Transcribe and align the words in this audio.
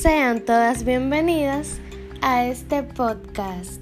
Sean 0.00 0.44
todas 0.44 0.84
bienvenidas 0.84 1.80
a 2.22 2.44
este 2.46 2.84
podcast. 2.84 3.80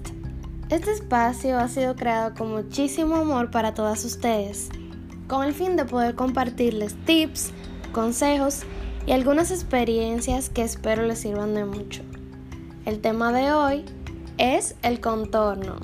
Este 0.71 0.91
espacio 0.91 1.59
ha 1.59 1.69
sido 1.69 1.95
creado 1.95 2.33
con 2.33 2.53
muchísimo 2.53 3.17
amor 3.17 3.51
para 3.51 3.75
todas 3.75 4.03
ustedes, 4.03 4.71
con 5.29 5.45
el 5.45 5.53
fin 5.53 5.77
de 5.77 5.85
poder 5.85 6.15
compartirles 6.15 6.95
tips, 7.05 7.51
consejos 7.93 8.63
y 9.05 9.13
algunas 9.13 9.51
experiencias 9.51 10.49
que 10.49 10.63
espero 10.63 11.03
les 11.03 11.19
sirvan 11.19 11.53
de 11.53 11.67
mucho. 11.67 12.01
El 12.87 13.03
tema 13.03 13.31
de 13.31 13.53
hoy 13.53 13.85
es 14.39 14.75
el 14.83 15.01
contorno. 15.01 15.77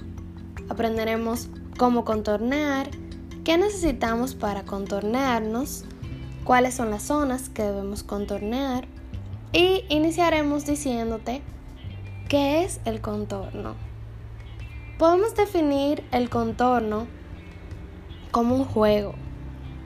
Aprenderemos 0.70 1.50
cómo 1.76 2.06
contornear, 2.06 2.88
qué 3.44 3.58
necesitamos 3.58 4.34
para 4.34 4.62
contornearnos, 4.62 5.84
cuáles 6.42 6.72
son 6.72 6.88
las 6.88 7.02
zonas 7.02 7.50
que 7.50 7.64
debemos 7.64 8.02
contornear 8.02 8.86
y 9.52 9.84
iniciaremos 9.88 10.64
diciéndote 10.64 11.42
qué 12.28 12.64
es 12.64 12.80
el 12.84 13.00
contorno. 13.00 13.74
Podemos 14.98 15.34
definir 15.34 16.04
el 16.12 16.30
contorno 16.30 17.06
como 18.30 18.54
un 18.54 18.64
juego, 18.64 19.14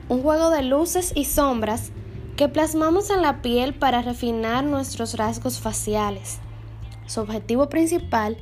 un 0.09 0.21
juego 0.21 0.49
de 0.49 0.63
luces 0.63 1.11
y 1.15 1.25
sombras 1.25 1.91
que 2.37 2.47
plasmamos 2.47 3.09
en 3.09 3.21
la 3.21 3.41
piel 3.41 3.73
para 3.73 4.01
refinar 4.01 4.63
nuestros 4.63 5.15
rasgos 5.15 5.59
faciales. 5.59 6.39
Su 7.07 7.21
objetivo 7.21 7.67
principal 7.67 8.37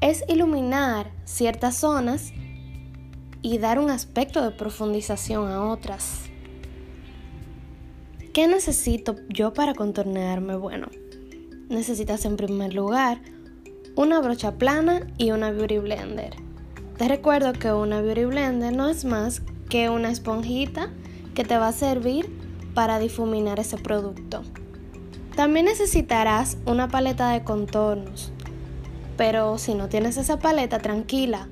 es 0.00 0.24
iluminar 0.28 1.10
ciertas 1.24 1.76
zonas 1.76 2.32
y 3.40 3.58
dar 3.58 3.78
un 3.78 3.90
aspecto 3.90 4.42
de 4.42 4.50
profundización 4.50 5.50
a 5.50 5.64
otras. 5.64 6.31
¿Qué 8.32 8.46
necesito 8.46 9.16
yo 9.28 9.52
para 9.52 9.74
contornearme? 9.74 10.56
Bueno, 10.56 10.88
necesitas 11.68 12.24
en 12.24 12.38
primer 12.38 12.72
lugar 12.72 13.20
una 13.94 14.20
brocha 14.20 14.52
plana 14.52 15.06
y 15.18 15.32
una 15.32 15.50
beauty 15.50 15.76
blender. 15.76 16.36
Te 16.96 17.08
recuerdo 17.08 17.52
que 17.52 17.70
una 17.74 18.00
beauty 18.00 18.24
blender 18.24 18.74
no 18.74 18.88
es 18.88 19.04
más 19.04 19.42
que 19.68 19.90
una 19.90 20.10
esponjita 20.10 20.88
que 21.34 21.44
te 21.44 21.58
va 21.58 21.68
a 21.68 21.72
servir 21.72 22.34
para 22.72 22.98
difuminar 22.98 23.60
ese 23.60 23.76
producto. 23.76 24.40
También 25.36 25.66
necesitarás 25.66 26.56
una 26.64 26.88
paleta 26.88 27.32
de 27.32 27.44
contornos, 27.44 28.32
pero 29.18 29.58
si 29.58 29.74
no 29.74 29.90
tienes 29.90 30.16
esa 30.16 30.38
paleta, 30.38 30.78
tranquila. 30.78 31.48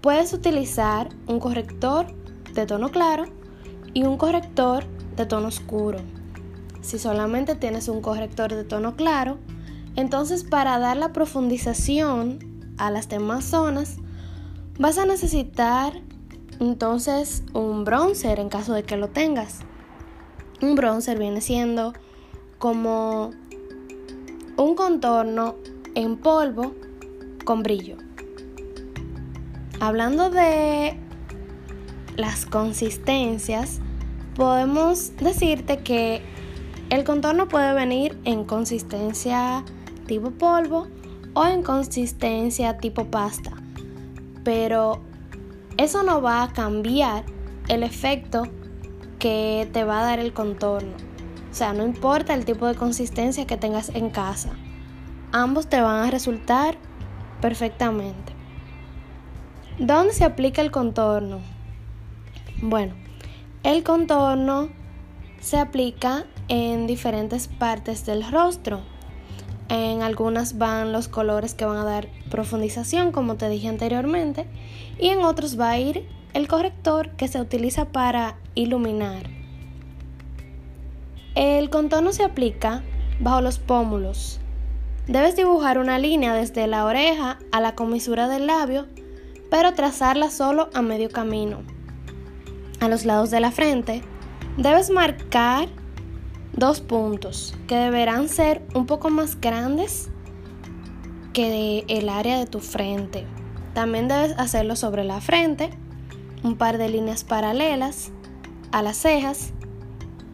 Puedes 0.00 0.32
utilizar 0.32 1.10
un 1.28 1.38
corrector 1.38 2.06
de 2.52 2.66
tono 2.66 2.88
claro 2.88 3.26
y 3.94 4.02
un 4.02 4.16
corrector 4.16 4.86
de 5.20 5.26
tono 5.26 5.48
oscuro. 5.48 5.98
Si 6.80 6.98
solamente 6.98 7.54
tienes 7.54 7.88
un 7.88 8.00
corrector 8.00 8.54
de 8.54 8.64
tono 8.64 8.96
claro, 8.96 9.38
entonces 9.96 10.44
para 10.44 10.78
dar 10.78 10.96
la 10.96 11.12
profundización 11.12 12.38
a 12.78 12.90
las 12.90 13.08
demás 13.08 13.44
zonas, 13.44 13.96
vas 14.78 14.96
a 14.96 15.04
necesitar 15.04 15.92
entonces 16.58 17.42
un 17.52 17.84
bronzer 17.84 18.40
en 18.40 18.48
caso 18.48 18.72
de 18.72 18.82
que 18.82 18.96
lo 18.96 19.08
tengas. 19.08 19.60
Un 20.62 20.74
bronzer 20.74 21.18
viene 21.18 21.42
siendo 21.42 21.92
como 22.58 23.30
un 24.56 24.74
contorno 24.74 25.56
en 25.94 26.16
polvo 26.16 26.74
con 27.44 27.62
brillo. 27.62 27.96
Hablando 29.80 30.30
de 30.30 30.98
las 32.16 32.46
consistencias, 32.46 33.80
podemos 34.34 35.16
decirte 35.16 35.78
que 35.78 36.22
el 36.90 37.04
contorno 37.04 37.48
puede 37.48 37.72
venir 37.72 38.18
en 38.24 38.44
consistencia 38.44 39.64
tipo 40.06 40.30
polvo 40.32 40.88
o 41.34 41.46
en 41.46 41.62
consistencia 41.62 42.78
tipo 42.78 43.06
pasta, 43.06 43.52
pero 44.44 45.00
eso 45.76 46.02
no 46.02 46.20
va 46.20 46.42
a 46.42 46.52
cambiar 46.52 47.24
el 47.68 47.82
efecto 47.82 48.42
que 49.18 49.68
te 49.72 49.84
va 49.84 50.00
a 50.00 50.04
dar 50.04 50.18
el 50.18 50.32
contorno. 50.32 50.94
O 51.50 51.54
sea, 51.54 51.72
no 51.72 51.84
importa 51.84 52.34
el 52.34 52.44
tipo 52.44 52.66
de 52.66 52.74
consistencia 52.74 53.46
que 53.46 53.56
tengas 53.56 53.90
en 53.90 54.10
casa, 54.10 54.50
ambos 55.32 55.68
te 55.68 55.80
van 55.80 56.06
a 56.06 56.10
resultar 56.10 56.76
perfectamente. 57.40 58.32
¿Dónde 59.78 60.12
se 60.12 60.24
aplica 60.24 60.60
el 60.60 60.70
contorno? 60.70 61.40
Bueno, 62.60 62.94
el 63.62 63.82
contorno 63.82 64.70
se 65.40 65.58
aplica 65.58 66.24
en 66.48 66.86
diferentes 66.86 67.46
partes 67.46 68.06
del 68.06 68.30
rostro. 68.30 68.80
En 69.68 70.02
algunas 70.02 70.56
van 70.56 70.92
los 70.92 71.08
colores 71.08 71.54
que 71.54 71.66
van 71.66 71.76
a 71.76 71.84
dar 71.84 72.08
profundización, 72.30 73.12
como 73.12 73.36
te 73.36 73.50
dije 73.50 73.68
anteriormente, 73.68 74.46
y 74.98 75.08
en 75.08 75.20
otros 75.20 75.60
va 75.60 75.70
a 75.70 75.78
ir 75.78 76.08
el 76.32 76.48
corrector 76.48 77.10
que 77.10 77.28
se 77.28 77.40
utiliza 77.40 77.84
para 77.86 78.36
iluminar. 78.54 79.28
El 81.34 81.68
contorno 81.68 82.12
se 82.12 82.24
aplica 82.24 82.82
bajo 83.20 83.42
los 83.42 83.58
pómulos. 83.58 84.40
Debes 85.06 85.36
dibujar 85.36 85.78
una 85.78 85.98
línea 85.98 86.34
desde 86.34 86.66
la 86.66 86.86
oreja 86.86 87.38
a 87.52 87.60
la 87.60 87.74
comisura 87.74 88.26
del 88.26 88.46
labio, 88.46 88.86
pero 89.50 89.74
trazarla 89.74 90.30
solo 90.30 90.70
a 90.72 90.80
medio 90.80 91.10
camino 91.10 91.58
a 92.80 92.88
los 92.88 93.04
lados 93.04 93.30
de 93.30 93.40
la 93.40 93.50
frente, 93.50 94.02
debes 94.56 94.90
marcar 94.90 95.68
dos 96.52 96.80
puntos 96.80 97.54
que 97.68 97.76
deberán 97.76 98.28
ser 98.28 98.62
un 98.74 98.86
poco 98.86 99.10
más 99.10 99.40
grandes 99.40 100.10
que 101.32 101.84
el 101.88 102.08
área 102.08 102.38
de 102.38 102.46
tu 102.46 102.60
frente. 102.60 103.26
También 103.74 104.08
debes 104.08 104.32
hacerlo 104.38 104.76
sobre 104.76 105.04
la 105.04 105.20
frente, 105.20 105.70
un 106.42 106.56
par 106.56 106.78
de 106.78 106.88
líneas 106.88 107.22
paralelas 107.22 108.10
a 108.72 108.82
las 108.82 108.96
cejas 108.96 109.52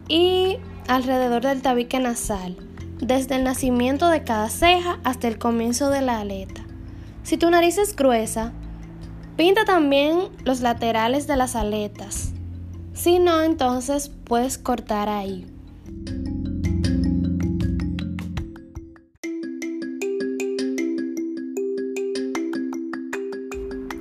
y 0.07 0.57
alrededor 0.87 1.43
del 1.43 1.61
tabique 1.61 1.99
nasal, 1.99 2.57
desde 2.99 3.35
el 3.35 3.43
nacimiento 3.43 4.07
de 4.07 4.23
cada 4.23 4.49
ceja 4.49 4.99
hasta 5.03 5.27
el 5.27 5.37
comienzo 5.37 5.89
de 5.89 6.01
la 6.01 6.19
aleta. 6.19 6.65
Si 7.23 7.37
tu 7.37 7.49
nariz 7.51 7.77
es 7.77 7.95
gruesa, 7.95 8.53
pinta 9.35 9.65
también 9.65 10.29
los 10.45 10.61
laterales 10.61 11.27
de 11.27 11.35
las 11.35 11.55
aletas 11.55 12.33
si 12.97 13.19
no, 13.19 13.43
entonces 13.43 14.09
puedes 14.25 14.57
cortar 14.57 15.07
ahí. 15.07 15.45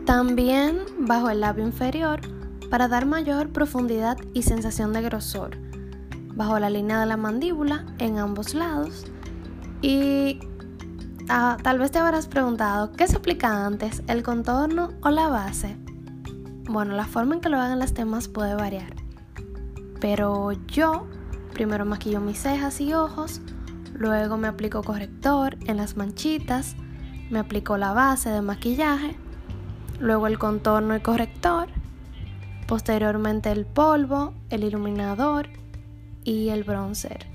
También 0.06 0.78
bajo 0.98 1.28
el 1.28 1.40
labio 1.40 1.64
inferior 1.64 2.20
para 2.70 2.88
dar 2.88 3.04
mayor 3.06 3.50
profundidad 3.50 4.16
y 4.32 4.42
sensación 4.42 4.92
de 4.92 5.02
grosor. 5.02 5.58
Bajo 6.34 6.58
la 6.58 6.70
línea 6.70 6.98
de 7.00 7.06
la 7.06 7.16
mandíbula 7.16 7.84
en 7.98 8.18
ambos 8.18 8.54
lados. 8.54 9.04
Y 9.82 10.40
ah, 11.28 11.58
tal 11.62 11.78
vez 11.78 11.90
te 11.90 11.98
habrás 11.98 12.28
preguntado, 12.28 12.92
¿qué 12.92 13.06
se 13.06 13.16
aplica 13.16 13.66
antes, 13.66 14.02
el 14.06 14.22
contorno 14.22 14.94
o 15.02 15.10
la 15.10 15.28
base? 15.28 15.76
Bueno, 16.68 16.94
la 16.94 17.06
forma 17.06 17.34
en 17.34 17.40
que 17.40 17.48
lo 17.48 17.60
hagan 17.60 17.78
las 17.78 17.94
temas 17.94 18.28
puede 18.28 18.54
variar. 18.54 18.94
Pero 20.00 20.52
yo 20.66 21.06
primero 21.56 21.86
maquillo 21.86 22.20
mis 22.20 22.38
cejas 22.38 22.80
y 22.82 22.92
ojos, 22.92 23.40
luego 23.94 24.36
me 24.36 24.46
aplico 24.46 24.82
corrector 24.82 25.56
en 25.66 25.78
las 25.78 25.96
manchitas, 25.96 26.76
me 27.30 27.38
aplico 27.38 27.78
la 27.78 27.94
base 27.94 28.28
de 28.28 28.42
maquillaje, 28.42 29.16
luego 29.98 30.26
el 30.26 30.38
contorno 30.38 30.94
y 30.94 31.00
corrector, 31.00 31.68
posteriormente 32.66 33.50
el 33.52 33.64
polvo, 33.64 34.34
el 34.50 34.64
iluminador 34.64 35.48
y 36.24 36.50
el 36.50 36.64
bronzer. 36.64 37.26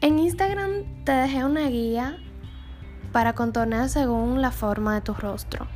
En 0.00 0.18
Instagram 0.18 1.04
te 1.04 1.12
dejé 1.12 1.44
una 1.44 1.68
guía 1.68 2.16
para 3.12 3.34
contornear 3.34 3.90
según 3.90 4.40
la 4.40 4.52
forma 4.52 4.94
de 4.94 5.00
tu 5.02 5.12
rostro. 5.12 5.66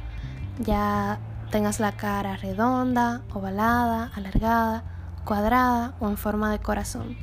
Ya 0.61 1.19
tengas 1.55 1.79
la 1.79 1.93
cara 1.93 2.37
redonda, 2.37 3.23
ovalada, 3.33 4.11
alargada, 4.17 4.83
cuadrada 5.25 5.95
o 6.01 6.09
en 6.09 6.17
forma 6.17 6.51
de 6.51 6.59
corazón. 6.59 7.17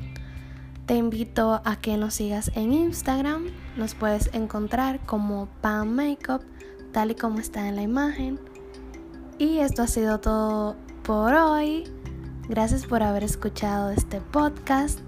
Te 0.86 0.94
invito 0.94 1.60
a 1.66 1.76
que 1.76 1.98
nos 1.98 2.14
sigas 2.14 2.50
en 2.54 2.72
Instagram, 2.72 3.48
nos 3.76 3.94
puedes 3.94 4.32
encontrar 4.32 5.00
como 5.00 5.48
Pam 5.60 5.90
Makeup, 5.90 6.40
tal 6.92 7.10
y 7.10 7.14
como 7.14 7.40
está 7.40 7.68
en 7.68 7.76
la 7.76 7.82
imagen. 7.82 8.40
Y 9.36 9.58
esto 9.58 9.82
ha 9.82 9.86
sido 9.86 10.18
todo 10.18 10.76
por 11.02 11.34
hoy. 11.34 11.84
Gracias 12.48 12.86
por 12.86 13.02
haber 13.02 13.24
escuchado 13.24 13.90
este 13.90 14.22
podcast. 14.22 14.98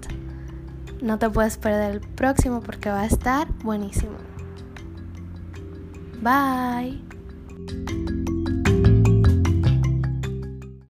No 1.01 1.17
te 1.17 1.31
puedes 1.31 1.57
perder 1.57 1.95
el 1.95 2.01
próximo 2.01 2.61
porque 2.61 2.91
va 2.91 3.01
a 3.01 3.05
estar 3.07 3.51
buenísimo. 3.63 4.17
Bye. 6.21 7.01